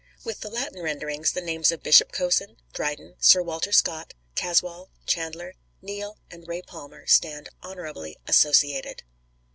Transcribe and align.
With 0.23 0.39
the 0.41 0.49
Latin 0.49 0.81
renderings 0.81 1.31
the 1.31 1.41
names 1.41 1.71
of 1.71 1.83
Bishop 1.83 2.11
Cosin, 2.11 2.57
Dryden, 2.73 3.17
Sir 3.19 3.43
Walter 3.43 3.71
Scott, 3.71 4.15
Caswall, 4.33 4.89
Chandler, 5.05 5.53
Neale, 5.79 6.17
and 6.31 6.47
Ray 6.47 6.63
Palmer 6.63 7.05
stand 7.05 7.49
honourably 7.63 8.17
associated. 8.27 9.03